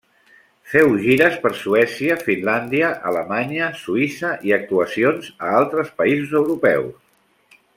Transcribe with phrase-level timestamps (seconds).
[0.69, 7.57] Feu gires per Suècia, Finlàndia, Alemanya, Suïssa i actuacions a altres països europeus.